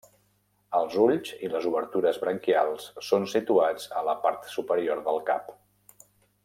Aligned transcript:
Els 0.77 0.95
ulls 1.01 1.33
i 1.47 1.49
les 1.55 1.67
obertures 1.73 2.17
branquials 2.23 2.89
són 3.11 3.29
situats 3.37 3.87
a 4.01 4.05
la 4.11 4.19
part 4.27 4.53
superior 4.55 5.05
del 5.11 5.23
cap. 5.33 5.57